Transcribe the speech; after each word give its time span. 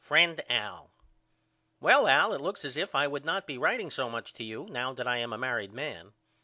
FRIEND 0.03 0.41
AL: 0.49 0.89
Well 1.79 2.07
Al 2.07 2.33
it 2.33 2.41
looks 2.41 2.65
as 2.65 2.75
if 2.75 2.95
I 2.95 3.05
would 3.05 3.23
not 3.23 3.45
be 3.45 3.59
writeing 3.59 3.91
so 3.91 4.09
much 4.09 4.33
to 4.33 4.43
you 4.43 4.65
now 4.67 4.93
that 4.93 5.07
I 5.07 5.17
am 5.17 5.31
a 5.31 5.37
married 5.37 5.73
man. 5.73 6.13